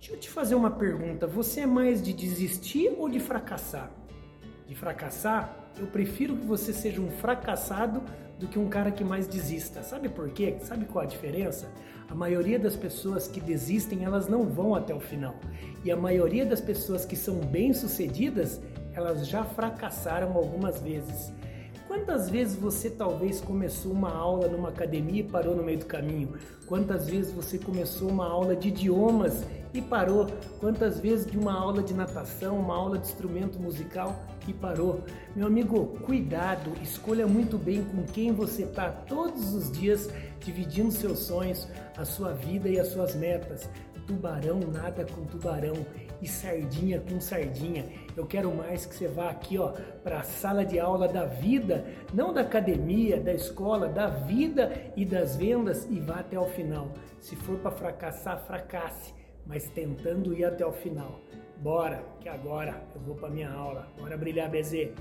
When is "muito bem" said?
37.26-37.84